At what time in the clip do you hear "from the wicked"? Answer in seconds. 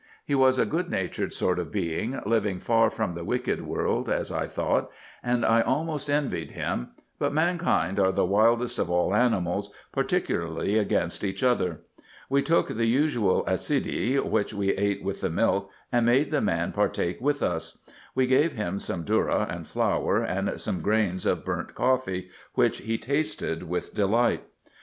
2.89-3.63